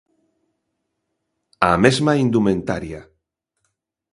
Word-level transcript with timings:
A 1.69 1.71
mesma 1.83 2.17
indumentaria. 2.25 3.01